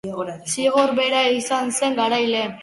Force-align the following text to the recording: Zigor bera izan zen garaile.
Zigor 0.53 0.93
bera 1.01 1.19
izan 1.41 1.71
zen 1.81 2.01
garaile. 2.01 2.43